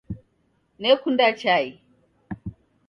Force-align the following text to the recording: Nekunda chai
Nekunda 0.81 1.27
chai 1.39 1.69